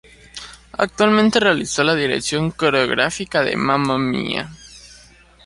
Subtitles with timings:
[0.79, 4.49] Actualmente realizó la dirección coreográfica de "Mamma Mía".